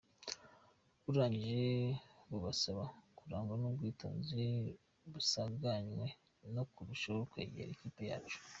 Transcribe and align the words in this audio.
Burangije 1.03 1.69
bubasaba 2.29 2.83
kurangwa 3.17 3.53
n’ubwitonzi 3.61 4.43
musanganywe 5.11 6.07
no 6.55 6.63
kurushaho 6.71 7.21
kwegera 7.33 7.69
ikipe 7.75 8.01
yacu” 8.11 8.37